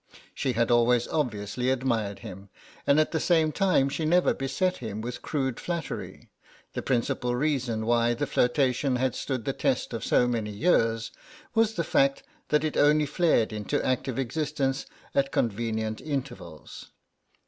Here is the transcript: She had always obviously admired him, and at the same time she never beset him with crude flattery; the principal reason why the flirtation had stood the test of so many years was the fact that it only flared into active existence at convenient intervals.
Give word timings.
She 0.33 0.53
had 0.53 0.71
always 0.71 1.07
obviously 1.09 1.69
admired 1.69 2.17
him, 2.25 2.49
and 2.87 2.99
at 2.99 3.11
the 3.11 3.19
same 3.19 3.51
time 3.51 3.87
she 3.87 4.03
never 4.03 4.33
beset 4.33 4.77
him 4.77 4.99
with 4.99 5.21
crude 5.21 5.59
flattery; 5.59 6.31
the 6.73 6.81
principal 6.81 7.35
reason 7.35 7.85
why 7.85 8.15
the 8.15 8.25
flirtation 8.25 8.95
had 8.95 9.13
stood 9.13 9.45
the 9.45 9.53
test 9.53 9.93
of 9.93 10.03
so 10.03 10.27
many 10.27 10.49
years 10.49 11.11
was 11.53 11.75
the 11.75 11.83
fact 11.83 12.23
that 12.49 12.63
it 12.63 12.75
only 12.77 13.05
flared 13.05 13.53
into 13.53 13.79
active 13.85 14.17
existence 14.17 14.87
at 15.13 15.31
convenient 15.31 16.01
intervals. 16.01 16.87